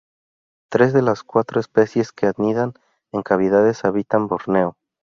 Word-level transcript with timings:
Tres 0.71 0.93
de 0.93 1.03
las 1.03 1.21
cuatro 1.21 1.59
especies 1.59 2.11
que 2.11 2.25
anidan 2.25 2.73
en 3.11 3.21
cavidades 3.21 3.85
habitan 3.85 4.27
Borneo. 4.27 4.75